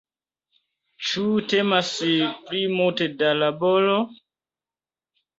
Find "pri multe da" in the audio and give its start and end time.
2.47-3.29